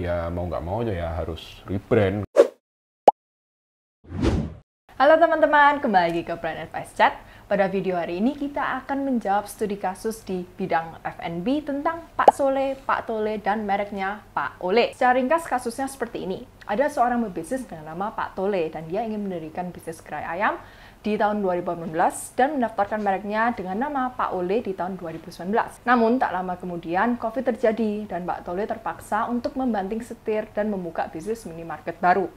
[0.00, 2.24] ya mau nggak mau ya harus rebrand.
[4.96, 7.12] Halo teman-teman, kembali lagi ke Brand Advice Chat.
[7.50, 12.78] Pada video hari ini kita akan menjawab studi kasus di bidang F&B tentang Pak Sole,
[12.80, 14.96] Pak Tole, dan mereknya Pak Ole.
[14.96, 16.46] Secara ringkas kasusnya seperti ini.
[16.64, 20.56] Ada seorang pebisnis dengan nama Pak Tole dan dia ingin mendirikan bisnis gerai ayam
[21.02, 21.90] di tahun 2018
[22.38, 25.50] dan mendaftarkan mereknya dengan nama Pak Ole di tahun 2019.
[25.82, 31.10] Namun tak lama kemudian COVID terjadi dan Pak Tole terpaksa untuk membanting setir dan membuka
[31.10, 32.30] bisnis minimarket baru.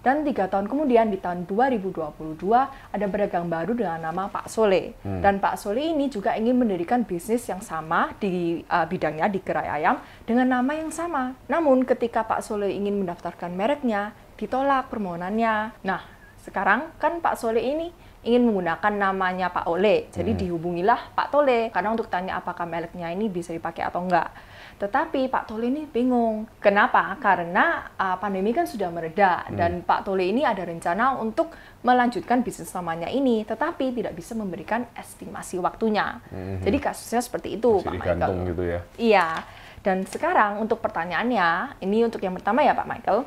[0.00, 2.40] Dan tiga tahun kemudian di tahun 2022
[2.88, 4.96] ada pedagang baru dengan nama Pak Sole.
[5.04, 5.20] Hmm.
[5.20, 9.68] Dan Pak Sole ini juga ingin mendirikan bisnis yang sama di uh, bidangnya di gerai
[9.68, 11.36] ayam dengan nama yang sama.
[11.52, 15.84] Namun ketika Pak Sole ingin mendaftarkan mereknya, ditolak permohonannya.
[15.84, 20.12] Nah, sekarang kan Pak Sole ini ingin menggunakan namanya Pak Ole.
[20.12, 20.40] Jadi hmm.
[20.44, 24.28] dihubungilah Pak Tole karena untuk tanya apakah mereknya ini bisa dipakai atau enggak.
[24.76, 26.44] Tetapi Pak Tole ini bingung.
[26.60, 27.16] Kenapa?
[27.16, 29.56] Karena uh, pandemi kan sudah mereda hmm.
[29.56, 34.84] dan Pak Tole ini ada rencana untuk melanjutkan bisnis namanya ini, tetapi tidak bisa memberikan
[34.92, 36.20] estimasi waktunya.
[36.28, 36.60] Hmm.
[36.60, 38.36] Jadi kasusnya seperti itu, Masih Pak Michael.
[38.52, 38.80] gitu ya?
[39.00, 39.28] Iya.
[39.80, 43.24] Dan sekarang untuk pertanyaannya, ini untuk yang pertama ya Pak Michael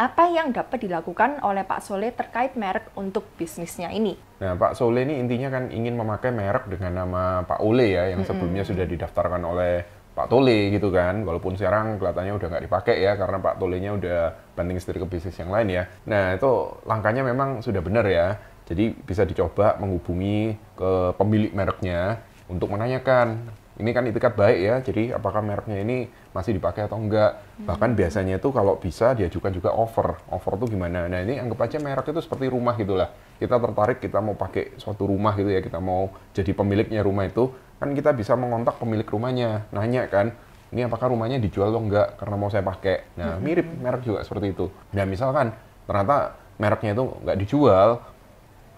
[0.00, 4.16] apa yang dapat dilakukan oleh Pak Sole terkait merek untuk bisnisnya ini?
[4.40, 8.24] Nah, Pak Sole ini intinya kan ingin memakai merek dengan nama Pak Ole ya, yang
[8.24, 8.80] sebelumnya mm -hmm.
[8.80, 9.84] sudah didaftarkan oleh
[10.16, 14.20] Pak Tole gitu kan, walaupun sekarang kelihatannya udah nggak dipakai ya, karena Pak Tolenya udah
[14.56, 15.84] banding setir ke bisnis yang lain ya.
[16.08, 18.40] Nah, itu langkahnya memang sudah benar ya.
[18.64, 25.02] Jadi bisa dicoba menghubungi ke pemilik mereknya untuk menanyakan ini kan itikat baik ya, jadi
[25.16, 27.40] apakah mereknya ini masih dipakai atau enggak.
[27.40, 27.66] Hmm.
[27.66, 30.20] Bahkan biasanya itu kalau bisa diajukan juga offer.
[30.28, 31.08] Offer itu gimana?
[31.08, 33.08] Nah ini anggap aja merek itu seperti rumah gitulah.
[33.40, 37.48] Kita tertarik, kita mau pakai suatu rumah gitu ya, kita mau jadi pemiliknya rumah itu,
[37.80, 40.36] kan kita bisa mengontak pemilik rumahnya, nanya kan,
[40.70, 43.16] ini apakah rumahnya dijual atau enggak karena mau saya pakai.
[43.18, 43.42] Nah hmm.
[43.42, 44.70] mirip merek juga seperti itu.
[44.94, 45.56] Nah misalkan
[45.88, 47.88] ternyata mereknya itu enggak dijual,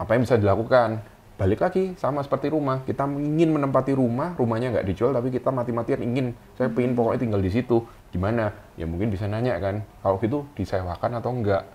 [0.00, 1.11] apa yang bisa dilakukan?
[1.42, 2.86] Balik lagi sama seperti rumah.
[2.86, 6.30] Kita ingin menempati rumah rumahnya nggak dijual tapi kita mati-matian ingin.
[6.55, 7.83] Saya pengen pokoknya tinggal di situ.
[8.14, 8.55] Gimana?
[8.78, 11.67] Ya mungkin bisa nanya kan kalau gitu disewakan atau enggak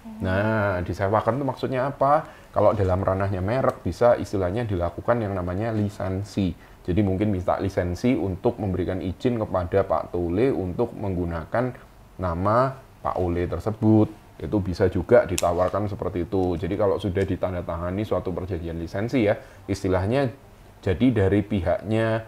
[0.00, 2.24] nah disewakan itu maksudnya apa?
[2.56, 6.56] Kalau dalam ranahnya merek bisa istilahnya dilakukan yang namanya lisensi.
[6.80, 11.76] Jadi mungkin minta lisensi untuk memberikan izin kepada Pak Tole untuk menggunakan
[12.16, 12.56] nama
[13.04, 16.56] Pak Ole tersebut itu bisa juga ditawarkan seperti itu.
[16.56, 19.36] Jadi kalau sudah ditandatangani suatu perjanjian lisensi ya,
[19.68, 20.32] istilahnya
[20.80, 22.24] jadi dari pihaknya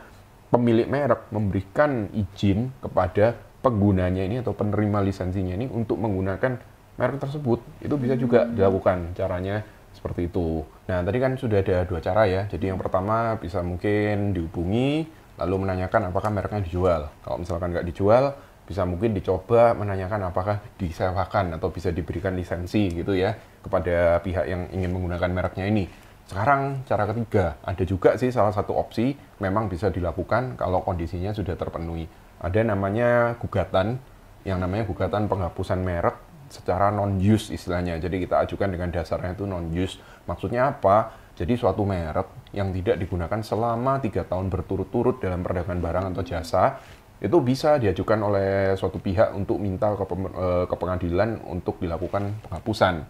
[0.53, 3.33] pemilik merek memberikan izin kepada
[3.65, 6.61] penggunanya ini atau penerima lisensinya ini untuk menggunakan
[7.01, 7.65] merek tersebut.
[7.81, 8.61] Itu bisa juga hmm.
[8.61, 9.65] dilakukan caranya
[9.97, 10.61] seperti itu.
[10.89, 12.45] Nah, tadi kan sudah ada dua cara ya.
[12.45, 15.09] Jadi yang pertama bisa mungkin dihubungi
[15.41, 17.09] lalu menanyakan apakah mereknya dijual.
[17.25, 23.13] Kalau misalkan nggak dijual, bisa mungkin dicoba menanyakan apakah disewakan atau bisa diberikan lisensi gitu
[23.13, 25.85] ya kepada pihak yang ingin menggunakan mereknya ini.
[26.27, 29.13] Sekarang cara ketiga, ada juga sih salah satu opsi
[29.43, 32.07] memang bisa dilakukan kalau kondisinya sudah terpenuhi.
[32.41, 33.99] Ada namanya gugatan,
[34.47, 36.17] yang namanya gugatan penghapusan merek
[36.53, 37.99] secara non-use istilahnya.
[37.99, 39.99] Jadi kita ajukan dengan dasarnya itu non-use.
[40.29, 41.17] Maksudnya apa?
[41.33, 46.77] Jadi suatu merek yang tidak digunakan selama tiga tahun berturut-turut dalam perdagangan barang atau jasa
[47.23, 53.07] itu bisa diajukan oleh suatu pihak untuk minta ke, eh, ke pengadilan untuk dilakukan penghapusan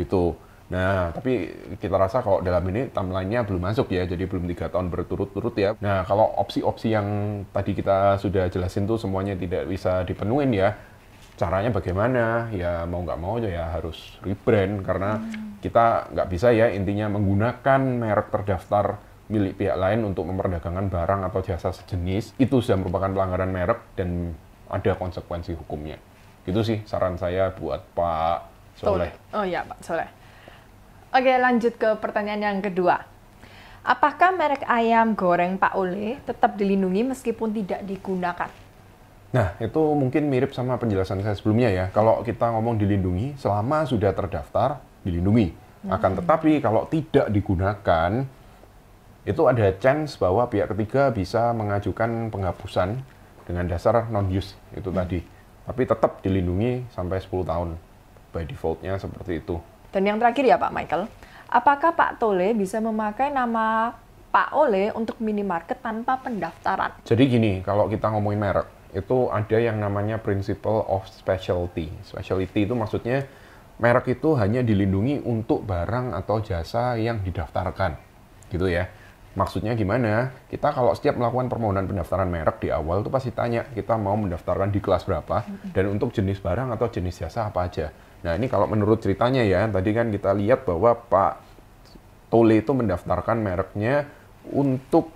[0.00, 0.32] gitu.
[0.70, 1.50] Nah, tapi
[1.82, 5.74] kita rasa kalau dalam ini timeline-nya belum masuk ya, jadi belum tiga tahun berturut-turut ya.
[5.82, 10.78] Nah, kalau opsi-opsi yang tadi kita sudah jelasin tuh semuanya tidak bisa dipenuhin ya,
[11.34, 12.54] caranya bagaimana?
[12.54, 15.58] Ya mau nggak mau ya harus rebrand karena hmm.
[15.58, 21.40] kita nggak bisa ya intinya menggunakan merek terdaftar milik pihak lain untuk memperdagangkan barang atau
[21.40, 24.34] jasa sejenis itu sudah merupakan pelanggaran merek dan
[24.66, 25.96] ada konsekuensi hukumnya.
[26.42, 28.38] Itu sih saran saya buat Pak
[28.82, 29.14] Soleh.
[29.30, 30.10] Oh iya Pak Soleh.
[31.14, 33.06] Oke lanjut ke pertanyaan yang kedua.
[33.80, 38.50] Apakah merek ayam goreng Pak Ole tetap dilindungi meskipun tidak digunakan?
[39.30, 41.86] Nah, itu mungkin mirip sama penjelasan saya sebelumnya ya.
[41.94, 45.54] Kalau kita ngomong dilindungi, selama sudah terdaftar, dilindungi.
[45.88, 46.18] Akan hmm.
[46.20, 48.26] tetapi kalau tidak digunakan,
[49.28, 53.04] itu ada chance bahwa pihak ketiga bisa mengajukan penghapusan
[53.44, 54.98] dengan dasar non-use itu hmm.
[54.98, 55.20] tadi.
[55.66, 57.70] Tapi tetap dilindungi sampai 10 tahun.
[58.30, 59.58] By defaultnya seperti itu.
[59.90, 61.10] Dan yang terakhir ya Pak Michael,
[61.50, 63.90] apakah Pak Tole bisa memakai nama
[64.30, 67.02] Pak Ole untuk minimarket tanpa pendaftaran?
[67.02, 71.90] Jadi gini, kalau kita ngomongin merek, itu ada yang namanya principle of specialty.
[72.06, 73.26] Specialty itu maksudnya
[73.82, 77.98] merek itu hanya dilindungi untuk barang atau jasa yang didaftarkan.
[78.46, 78.86] Gitu ya.
[79.30, 80.34] Maksudnya gimana?
[80.50, 84.74] Kita kalau setiap melakukan permohonan pendaftaran merek di awal tuh pasti tanya kita mau mendaftarkan
[84.74, 87.94] di kelas berapa dan untuk jenis barang atau jenis jasa apa aja.
[88.26, 91.32] Nah ini kalau menurut ceritanya ya, tadi kan kita lihat bahwa Pak
[92.26, 94.06] Tole itu mendaftarkan mereknya
[94.50, 95.14] untuk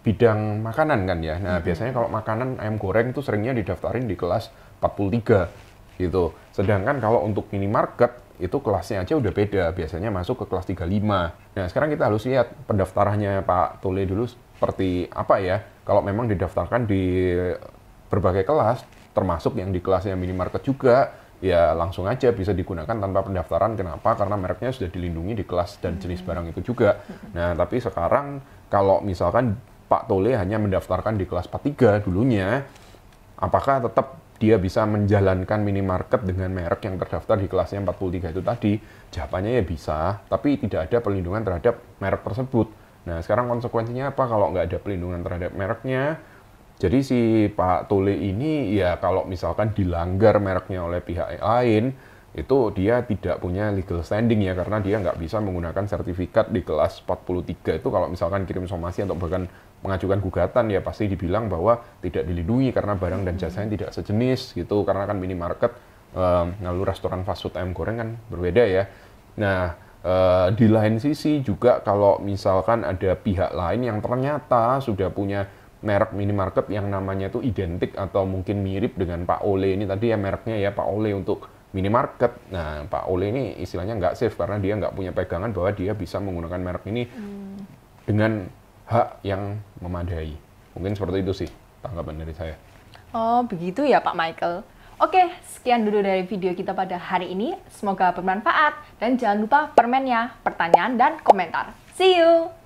[0.00, 1.36] bidang makanan kan ya.
[1.40, 4.48] Nah biasanya kalau makanan ayam goreng itu seringnya didaftarin di kelas
[4.80, 6.32] 43 gitu.
[6.52, 11.54] Sedangkan kalau untuk minimarket itu kelasnya aja udah beda, biasanya masuk ke kelas 35.
[11.54, 15.60] Nah, sekarang kita harus lihat pendaftarannya Pak Tole dulu seperti apa ya.
[15.84, 17.36] Kalau memang didaftarkan di
[18.08, 18.82] berbagai kelas,
[19.12, 23.76] termasuk yang di kelasnya minimarket juga, ya langsung aja bisa digunakan tanpa pendaftaran.
[23.76, 24.16] Kenapa?
[24.16, 27.00] Karena mereknya sudah dilindungi di kelas dan jenis barang itu juga.
[27.36, 28.40] Nah, tapi sekarang
[28.72, 29.56] kalau misalkan
[29.90, 32.62] Pak Tole hanya mendaftarkan di kelas 43 dulunya,
[33.40, 38.72] apakah tetap dia bisa menjalankan minimarket dengan merek yang terdaftar di kelasnya 43 itu tadi,
[39.12, 39.98] jawabannya ya bisa,
[40.32, 42.72] tapi tidak ada perlindungan terhadap merek tersebut.
[43.04, 46.16] Nah, sekarang konsekuensinya apa kalau nggak ada perlindungan terhadap mereknya?
[46.80, 47.20] Jadi si
[47.52, 51.92] Pak Tole ini ya kalau misalkan dilanggar mereknya oleh pihak lain,
[52.30, 57.02] itu dia tidak punya legal standing ya karena dia nggak bisa menggunakan sertifikat di kelas
[57.02, 59.50] 43 itu kalau misalkan kirim somasi atau bahkan
[59.82, 64.86] mengajukan gugatan ya pasti dibilang bahwa tidak dilindungi karena barang dan jasanya tidak sejenis gitu.
[64.86, 65.72] Karena kan minimarket
[66.14, 68.86] um, lalu restoran fast food ayam goreng kan berbeda ya.
[69.40, 69.74] Nah
[70.06, 75.48] uh, di lain sisi juga kalau misalkan ada pihak lain yang ternyata sudah punya
[75.80, 80.20] merek minimarket yang namanya itu identik atau mungkin mirip dengan Pak Ole ini tadi ya
[80.20, 82.32] mereknya ya Pak Ole untuk minimarket.
[82.50, 86.18] Nah, Pak Ole ini istilahnya nggak safe karena dia nggak punya pegangan bahwa dia bisa
[86.18, 87.56] menggunakan merek ini hmm.
[88.06, 88.50] dengan
[88.90, 90.34] hak yang memadai.
[90.74, 91.50] Mungkin seperti itu sih
[91.82, 92.56] tanggapan dari saya.
[93.10, 94.62] Oh, begitu ya Pak Michael.
[95.00, 97.56] Oke, sekian dulu dari video kita pada hari ini.
[97.72, 101.72] Semoga bermanfaat dan jangan lupa permennya, pertanyaan dan komentar.
[101.96, 102.59] See you.